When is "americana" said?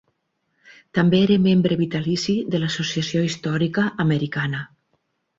4.05-4.63